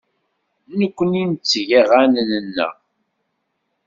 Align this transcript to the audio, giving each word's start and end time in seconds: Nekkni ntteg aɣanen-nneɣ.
Nekkni 0.79 1.23
ntteg 1.31 1.69
aɣanen-nneɣ. 1.81 2.73